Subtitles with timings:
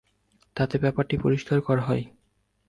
[0.55, 2.03] তাতে ব্যাপারটি পরিষ্কার করা হয়।